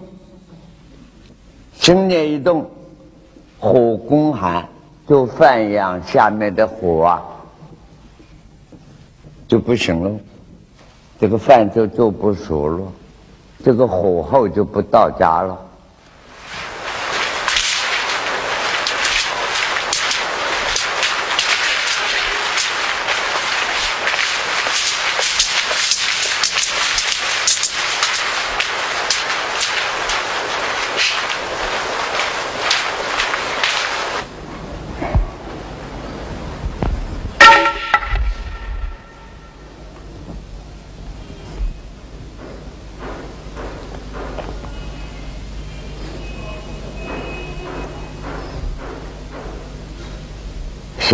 [1.75, 2.65] 心念一动。
[3.59, 4.65] 火攻寒，
[5.09, 7.23] 就饭养下面的火啊，
[9.49, 10.11] 就不行了，
[11.19, 12.87] 这个饭就做不熟了，
[13.65, 15.59] 这个火候就不到家了。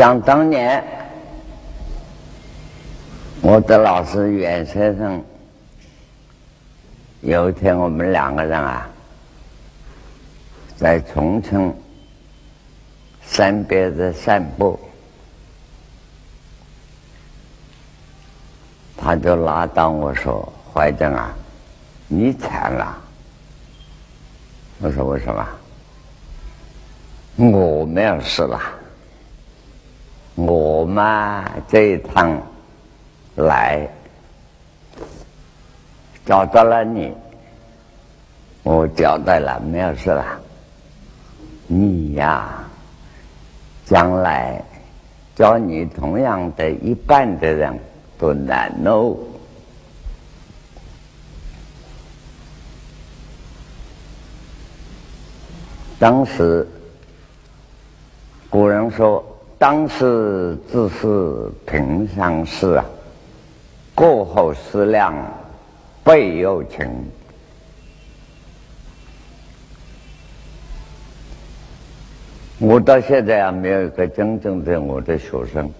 [0.03, 0.82] 想当年，
[3.40, 5.24] 我的老师袁先生，
[7.20, 8.90] 有一天我们两个人啊，
[10.76, 11.72] 在重庆
[13.24, 14.76] 山边在散步，
[18.96, 21.32] 他就拉到我说：“怀正啊，
[22.09, 23.00] 你惨了。”
[24.82, 25.48] 我说：“为什么？”
[27.38, 28.61] 我没有事了。
[30.35, 32.41] 我嘛，这一趟
[33.37, 33.87] 来
[36.24, 37.12] 找到了你，
[38.62, 40.41] 我交代了，没有事了。
[41.66, 42.64] 你呀，
[43.85, 44.62] 将来
[45.35, 47.78] 教你同样的一半的人
[48.18, 49.14] 都难哦。
[55.99, 56.66] 当时
[58.49, 59.22] 古人说。
[59.63, 62.85] 当时只是平常事啊，
[63.95, 65.15] 过后思量
[66.03, 66.85] 倍有情。
[72.59, 75.71] 我到现在啊，没有一个真正的我的学生，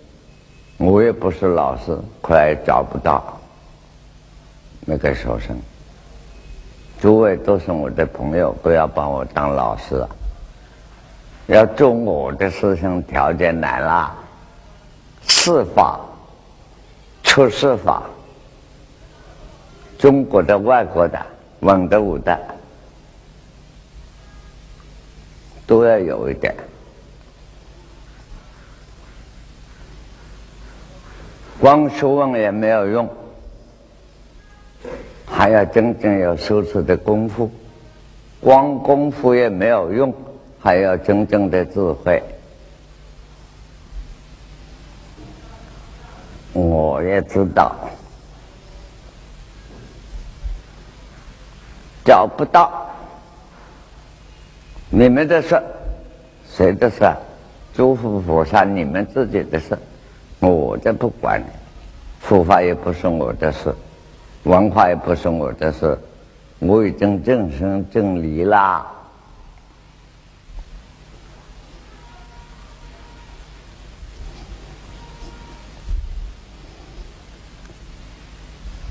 [0.77, 3.37] 我也不是老师，快找不到
[4.83, 5.59] 那个学生。
[7.01, 10.09] 诸位都是我的朋友，不要把我当老师啊。
[11.53, 14.11] 要做我的事情，条件难了。
[15.29, 16.01] 释法、
[17.23, 18.05] 出世法，
[19.99, 21.21] 中国的、外国的、
[21.61, 22.41] 文的、武的，
[25.67, 26.55] 都要有一点。
[31.61, 33.07] 光学问也没有用，
[35.27, 37.51] 还要真正有修持的功夫。
[38.41, 40.15] 光功夫也没有用。
[40.63, 42.23] 还要真正的智慧，
[46.53, 47.75] 我也知道，
[52.05, 52.89] 找不到
[54.89, 55.61] 你们的事，
[56.49, 57.13] 谁的事？
[57.75, 59.77] 诸佛菩萨，你们自己的事，
[60.39, 61.43] 我这不管。
[62.21, 63.75] 佛法也不是我的事，
[64.45, 65.99] 文化也不是我的事，
[66.61, 68.87] 我已经正生正离啦。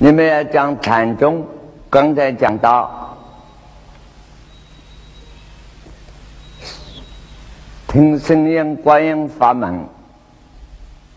[0.04, 1.46] 你们要讲禅宗，
[1.88, 3.16] 刚才讲到
[7.88, 9.80] 听声音观音法门，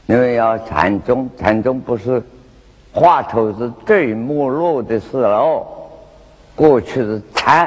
[0.05, 2.23] 因为要禅宗，禅宗不是
[2.93, 5.91] 话头是最没落的时候，
[6.55, 7.67] 过去是禅，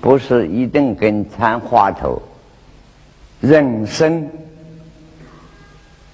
[0.00, 2.20] 不是一定跟禅话头，
[3.40, 4.28] 人生、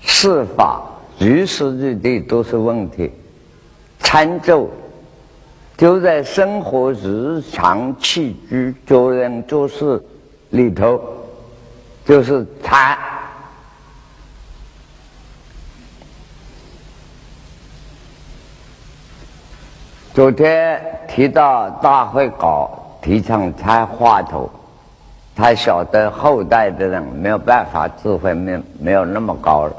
[0.03, 0.83] 事法、
[1.21, 3.11] 于时于地都是问题。
[4.05, 4.71] 禅咒
[5.77, 10.01] 就在生活日常起居、做人做事、
[10.51, 11.03] 里头
[12.05, 12.97] 就是禅。
[20.13, 22.71] 昨天提到大会稿
[23.03, 24.49] 提倡参话头，
[25.35, 29.75] 他晓得后代的人没有办法，智慧没没有那么高了，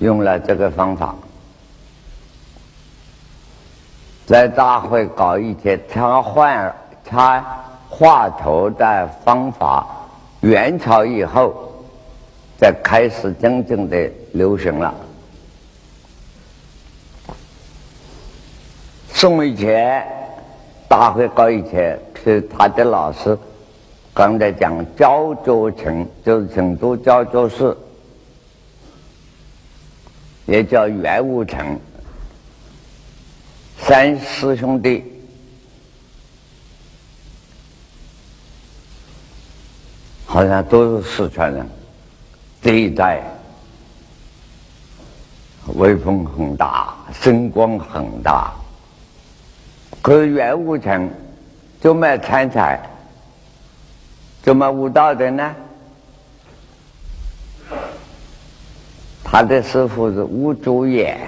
[0.00, 1.14] 用了这个方法，
[4.28, 6.70] 在大会搞一些插换
[7.02, 7.42] 插
[7.88, 9.86] 话头的方法，
[10.42, 11.72] 元朝以后
[12.60, 14.94] 才开始真正的流行了。
[19.14, 20.06] 宋以前，
[20.86, 23.36] 大会搞以前是他的老师，
[24.12, 27.74] 刚才讲焦作成，就是成都焦作市，
[30.44, 31.80] 也叫袁悟成，
[33.80, 35.02] 三师兄弟，
[40.26, 41.66] 好像都是四川人，
[42.60, 43.22] 这一代
[45.74, 48.52] 威风很大，声光很大。
[50.02, 51.10] 可是袁武成
[51.80, 52.78] 就卖参禅，
[54.42, 55.54] 怎么悟道的呢？
[59.24, 61.18] 他的师傅是悟主也。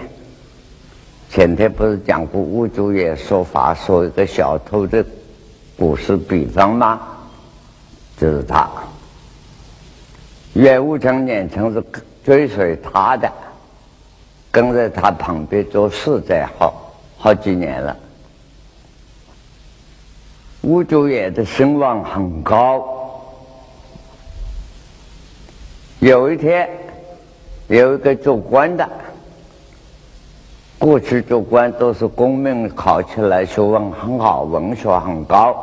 [1.30, 5.04] 前天不是讲过悟主也说法说一个小偷的
[5.78, 7.00] 故事比方吗？
[8.18, 8.68] 就是他。
[10.54, 11.80] 袁悟成年成是
[12.24, 13.30] 追随他的，
[14.50, 17.96] 跟在他旁边做事在好好几年了。
[20.62, 22.84] 吴主业的声望很高。
[26.00, 26.68] 有一天，
[27.68, 28.88] 有一个做官的，
[30.80, 35.54] 过去做官都是功名考起来，学问很好，文学很高，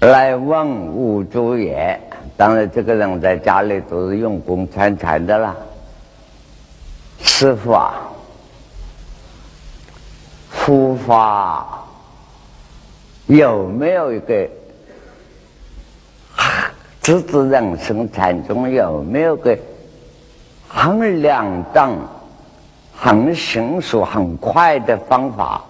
[0.00, 2.00] 来问吴主也。
[2.34, 5.54] 当然，这个人在家里都是用功参禅的啦。
[7.20, 7.94] 师傅啊，
[10.48, 11.84] 佛法。
[13.26, 14.48] 有没有一个
[17.02, 18.70] 直指人生禅宗？
[18.70, 19.54] 有没有个
[20.66, 21.92] 很两当、
[23.00, 25.62] 很迅速、很快的方法？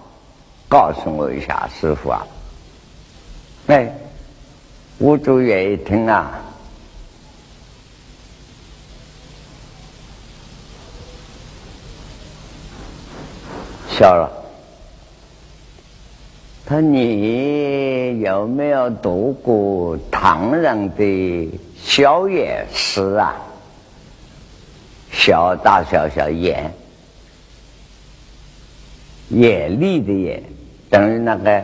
[0.66, 2.26] 告诉我一下，师傅啊！
[3.66, 3.93] 哎，
[4.99, 6.31] 吴主任一听啊，
[13.91, 14.31] 笑了。
[16.66, 23.35] 他你有没有读过唐人的宵夜诗啊？
[25.11, 26.70] 小大小小眼，
[29.31, 30.43] 眼力的眼，
[30.89, 31.62] 等于那个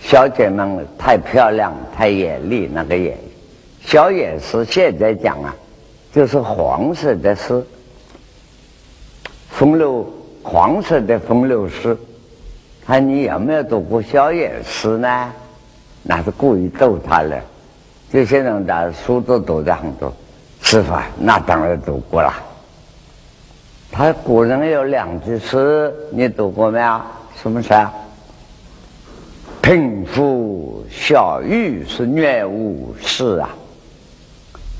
[0.00, 3.16] 小姐们太漂亮、太眼力那个眼。
[3.84, 5.54] 小野诗现在讲啊，
[6.12, 7.64] 就是黄色的诗，
[9.50, 10.06] 风流
[10.42, 11.96] 黄色的风流诗。
[12.86, 15.32] 看你有没有读过小野诗呢？
[16.02, 17.40] 那是故意逗他了。
[18.12, 20.12] 这些人的书都读的很多，
[20.60, 22.32] 师傅那当然读过了。
[23.96, 27.00] 他古人有两句诗，你读过没有？
[27.40, 27.72] 什么诗？
[29.62, 33.50] 贫妇小玉是虐物事啊，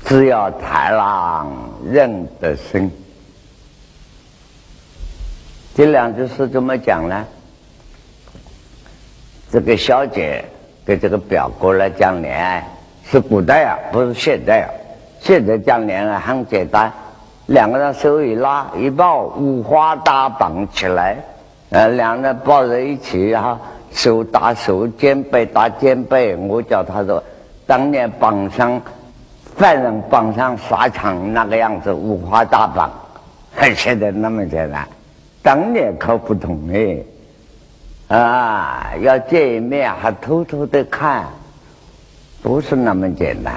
[0.03, 1.49] 只要豺狼
[1.89, 2.91] 认得生。
[5.73, 7.25] 这两句诗怎么讲呢？
[9.49, 10.43] 这个小姐
[10.83, 12.67] 跟这个表哥来讲恋爱，
[13.09, 14.67] 是古代啊，不是现代啊。
[15.21, 16.91] 现在讲恋爱很简单，
[17.47, 21.17] 两个人手一拉一抱，五花大绑起来，
[21.69, 23.59] 呃，两人抱在一起哈，
[23.91, 26.35] 手搭手，肩背搭肩背。
[26.35, 27.23] 我叫他说，
[27.67, 28.81] 当年绑上
[29.55, 32.91] 犯人绑上沙场那个样子，五花大绑，
[33.53, 34.87] 还现在那么简单，
[35.43, 36.97] 当年可不同哎。
[38.07, 41.25] 啊，要见一面还偷偷的看，
[42.41, 43.53] 不是那么简单。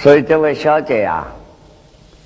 [0.00, 1.26] 所以这位小姐呀，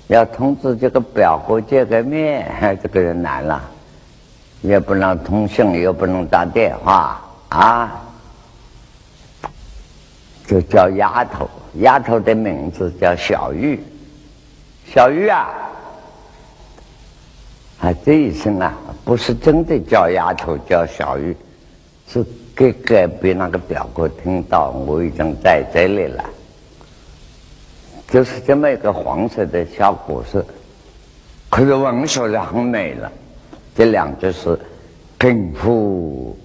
[0.05, 2.47] 要通知这个表哥见个面，
[2.83, 3.59] 这个人难了，
[4.61, 7.19] 也不能通信，又不能打电话
[7.49, 7.99] 啊，
[10.45, 11.49] 就叫丫头。
[11.79, 13.81] 丫头的名字叫小玉，
[14.85, 15.49] 小玉啊。
[17.81, 18.71] 啊，这一声啊，
[19.03, 21.35] 不是真的叫丫头，叫小玉，
[22.07, 22.23] 是
[22.55, 26.23] 给隔壁那个表哥听到，我已经在这里了。
[28.13, 30.45] 就是这么一个黄色的小故事，
[31.49, 33.11] 可是文学的很美了。
[33.75, 34.55] 这两句是：
[35.17, 36.37] 贫妇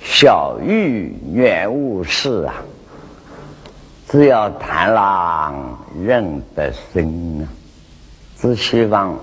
[0.00, 2.54] 小玉远无事啊，
[4.08, 7.50] 只要贪狼认得生啊，
[8.40, 9.18] 只希望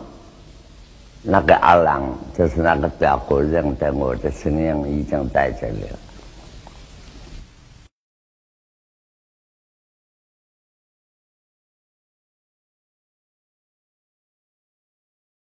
[1.21, 2.03] 那个阿郎，
[2.37, 5.97] 就是那个表哥认得我的声音已经在这里了。